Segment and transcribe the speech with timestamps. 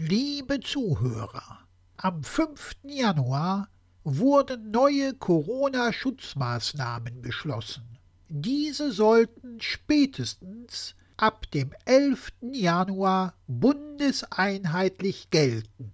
[0.00, 1.58] Liebe Zuhörer,
[1.96, 2.76] am 5.
[2.84, 3.68] Januar
[4.04, 7.82] wurden neue Corona-Schutzmaßnahmen beschlossen.
[8.28, 12.30] Diese sollten spätestens ab dem 11.
[12.52, 15.92] Januar bundeseinheitlich gelten.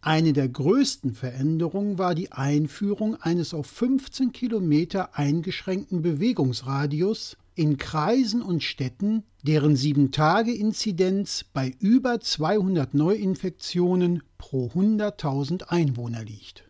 [0.00, 8.40] Eine der größten Veränderungen war die Einführung eines auf 15 Kilometer eingeschränkten Bewegungsradius in Kreisen
[8.40, 16.64] und Städten, deren 7-Tage-Inzidenz bei über 200 Neuinfektionen pro 100.000 Einwohner liegt.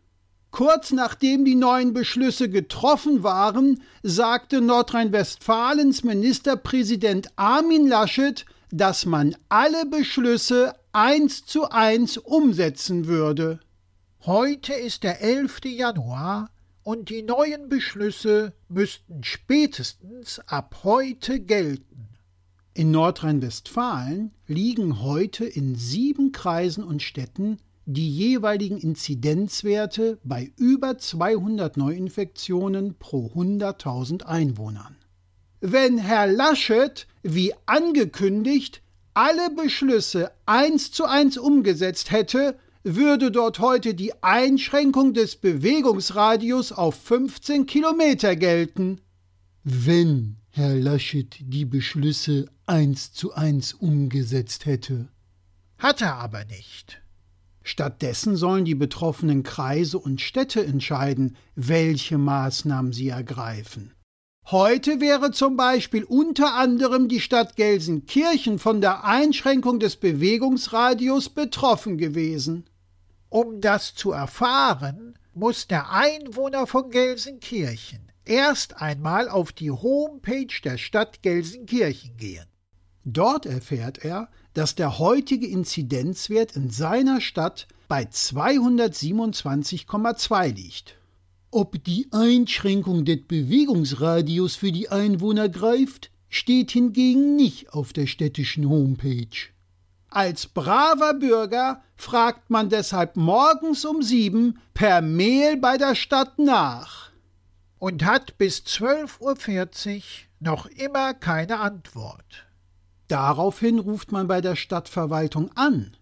[0.51, 9.87] Kurz nachdem die neuen Beschlüsse getroffen waren, sagte Nordrhein-Westfalens Ministerpräsident Armin Laschet, dass man alle
[9.87, 13.61] Beschlüsse eins zu eins umsetzen würde.
[14.27, 15.67] Heute ist der 11.
[15.67, 16.51] Januar
[16.83, 22.09] und die neuen Beschlüsse müssten spätestens ab heute gelten.
[22.75, 31.77] In Nordrhein-Westfalen liegen heute in sieben Kreisen und Städten die jeweiligen Inzidenzwerte bei über 200
[31.77, 34.97] Neuinfektionen pro 100.000 Einwohnern.
[35.61, 38.83] Wenn Herr Laschet, wie angekündigt,
[39.13, 46.95] alle Beschlüsse eins zu eins umgesetzt hätte, würde dort heute die Einschränkung des Bewegungsradius auf
[46.95, 49.01] 15 Kilometer gelten.
[49.65, 55.09] Wenn Herr Laschet die Beschlüsse eins zu eins umgesetzt hätte.
[55.79, 57.03] Hat er aber nicht.
[57.63, 63.93] Stattdessen sollen die betroffenen Kreise und Städte entscheiden, welche Maßnahmen sie ergreifen.
[64.47, 71.99] Heute wäre zum Beispiel unter anderem die Stadt Gelsenkirchen von der Einschränkung des Bewegungsradius betroffen
[71.99, 72.65] gewesen.
[73.31, 80.79] Um das zu erfahren, muss der Einwohner von Gelsenkirchen erst einmal auf die Homepage der
[80.79, 82.47] Stadt Gelsenkirchen gehen.
[83.05, 90.97] Dort erfährt er, dass der heutige Inzidenzwert in seiner Stadt bei 227,2 liegt.
[91.53, 98.69] Ob die Einschränkung des Bewegungsradius für die Einwohner greift, steht hingegen nicht auf der städtischen
[98.69, 99.29] Homepage.
[100.11, 107.11] Als braver Bürger fragt man deshalb morgens um sieben per Mail bei der Stadt nach.
[107.79, 110.03] Und hat bis 12.40 Uhr
[110.41, 112.47] noch immer keine Antwort.
[113.09, 115.97] Daraufhin ruft man bei der Stadtverwaltung an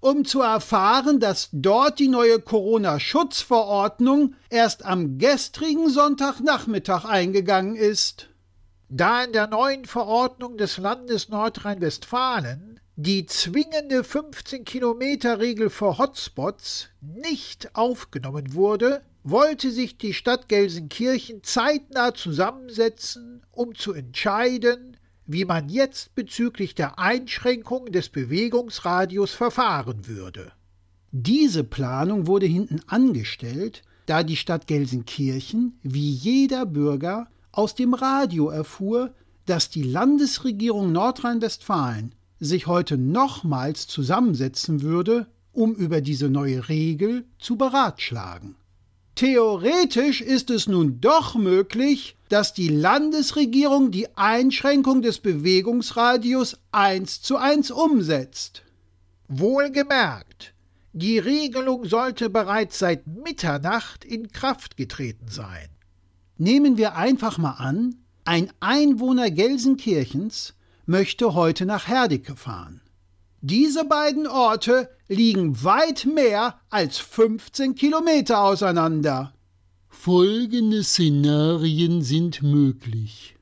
[0.00, 8.28] um zu erfahren, dass dort die neue Corona-Schutzverordnung erst am gestrigen Sonntagnachmittag eingegangen ist.
[8.88, 18.54] Da in der neuen Verordnung des Landes Nordrhein-Westfalen die zwingende 15-Kilometer-Regel für Hotspots nicht aufgenommen
[18.54, 26.74] wurde, wollte sich die Stadt Gelsenkirchen zeitnah zusammensetzen, um zu entscheiden, wie man jetzt bezüglich
[26.74, 30.50] der Einschränkung des Bewegungsradius verfahren würde.
[31.12, 38.48] Diese Planung wurde hinten angestellt, da die Stadt Gelsenkirchen, wie jeder Bürger, aus dem Radio
[38.48, 39.14] erfuhr,
[39.46, 47.56] dass die Landesregierung Nordrhein-Westfalen sich heute nochmals zusammensetzen würde, um über diese neue Regel zu
[47.56, 48.54] beratschlagen.
[49.14, 57.36] Theoretisch ist es nun doch möglich, dass die Landesregierung die Einschränkung des Bewegungsradius eins zu
[57.36, 58.62] eins umsetzt.
[59.26, 60.54] Wohlgemerkt,
[60.92, 65.68] die Regelung sollte bereits seit Mitternacht in Kraft getreten sein.
[66.36, 70.54] Nehmen wir einfach mal an, ein Einwohner Gelsenkirchens
[70.88, 72.80] möchte heute nach Herdecke fahren.
[73.40, 79.32] Diese beiden Orte liegen weit mehr als 15 Kilometer auseinander.
[79.88, 83.36] Folgende Szenarien sind möglich.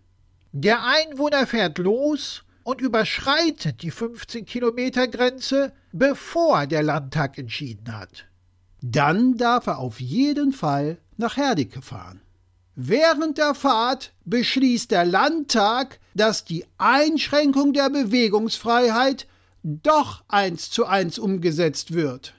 [0.53, 8.27] Der Einwohner fährt los und überschreitet die 15 Kilometer Grenze, bevor der Landtag entschieden hat.
[8.83, 12.21] Dann darf er auf jeden Fall nach Herdecke fahren.
[12.79, 19.27] Während der Fahrt beschließt der Landtag, dass die Einschränkung der Bewegungsfreiheit
[19.63, 22.35] doch eins zu eins umgesetzt wird.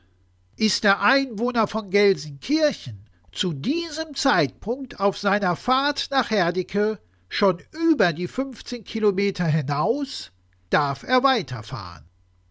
[0.55, 6.99] Ist der Einwohner von Gelsenkirchen zu diesem Zeitpunkt auf seiner Fahrt nach Herdecke
[7.29, 10.31] schon über die 15 Kilometer hinaus,
[10.69, 12.03] darf er weiterfahren.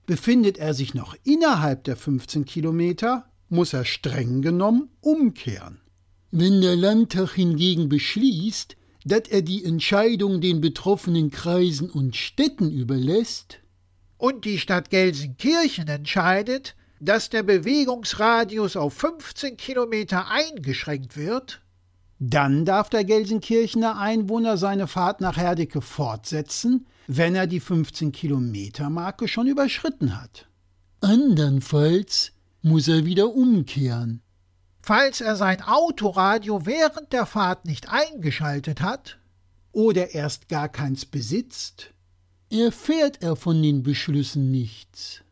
[0.07, 5.81] Befindet er sich noch innerhalb der 15 Kilometer, muss er streng genommen umkehren.
[6.31, 13.61] Wenn der Landtag hingegen beschließt, dass er die Entscheidung den betroffenen Kreisen und Städten überlässt,
[14.19, 21.61] und die Stadt Gelsenkirchen entscheidet, dass der Bewegungsradius auf 15 Kilometer eingeschränkt wird,
[22.19, 28.89] dann darf der Gelsenkirchener Einwohner seine Fahrt nach Herdecke fortsetzen, wenn er die 15 Kilometer
[28.89, 30.49] Marke schon überschritten hat.
[31.03, 32.33] Andernfalls
[32.63, 34.23] muss er wieder umkehren.
[34.87, 39.19] Falls er sein Autoradio während der Fahrt nicht eingeschaltet hat
[39.73, 41.93] oder erst gar keins besitzt,
[42.53, 45.23] erfährt er von den Beschlüssen nichts.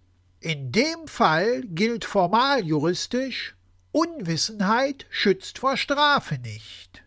[0.41, 3.55] In dem Fall gilt formal juristisch,
[3.93, 7.05] Unwissenheit schützt vor Strafe nicht.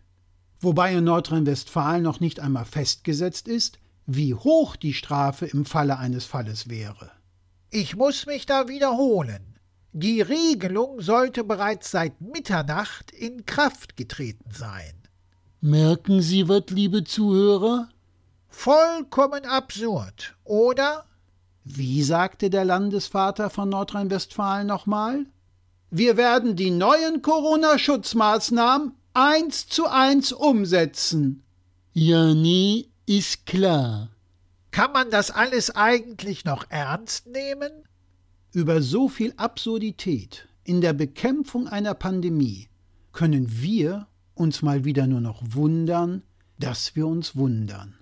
[0.58, 6.24] Wobei in Nordrhein-Westfalen noch nicht einmal festgesetzt ist, wie hoch die Strafe im Falle eines
[6.24, 7.10] Falles wäre.
[7.68, 9.47] Ich muss mich da wiederholen.
[9.92, 14.94] Die Regelung sollte bereits seit Mitternacht in Kraft getreten sein.
[15.60, 17.88] Merken Sie was, liebe Zuhörer?
[18.48, 21.04] Vollkommen absurd, oder?
[21.64, 25.26] Wie sagte der Landesvater von Nordrhein-Westfalen nochmal?
[25.90, 31.42] Wir werden die neuen Corona-Schutzmaßnahmen eins zu eins umsetzen.
[31.92, 34.10] Ja, nee, ist klar.
[34.70, 37.72] Kann man das alles eigentlich noch ernst nehmen?
[38.52, 42.68] Über so viel Absurdität in der Bekämpfung einer Pandemie
[43.12, 46.22] können wir uns mal wieder nur noch wundern,
[46.58, 47.97] dass wir uns wundern.